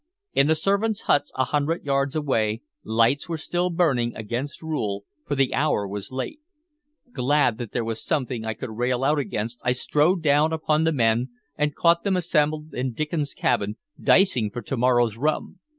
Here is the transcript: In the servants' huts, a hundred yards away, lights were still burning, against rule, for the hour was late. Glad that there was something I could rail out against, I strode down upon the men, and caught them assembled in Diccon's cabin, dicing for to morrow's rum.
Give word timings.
In 0.33 0.47
the 0.47 0.55
servants' 0.55 1.01
huts, 1.01 1.31
a 1.35 1.43
hundred 1.43 1.85
yards 1.85 2.15
away, 2.15 2.63
lights 2.83 3.29
were 3.29 3.37
still 3.37 3.69
burning, 3.69 4.15
against 4.15 4.63
rule, 4.63 5.05
for 5.27 5.35
the 5.35 5.53
hour 5.53 5.87
was 5.87 6.11
late. 6.11 6.39
Glad 7.13 7.59
that 7.59 7.71
there 7.71 7.83
was 7.85 8.03
something 8.03 8.43
I 8.43 8.55
could 8.55 8.71
rail 8.75 9.03
out 9.03 9.19
against, 9.19 9.61
I 9.63 9.73
strode 9.73 10.23
down 10.23 10.53
upon 10.53 10.85
the 10.85 10.91
men, 10.91 11.29
and 11.55 11.75
caught 11.75 12.03
them 12.03 12.17
assembled 12.17 12.73
in 12.73 12.93
Diccon's 12.95 13.35
cabin, 13.35 13.75
dicing 14.01 14.49
for 14.49 14.63
to 14.63 14.75
morrow's 14.75 15.17
rum. 15.17 15.59